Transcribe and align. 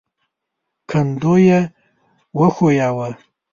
کندو 0.89 1.35
يې 1.47 1.59
وښوياوه. 2.37 3.09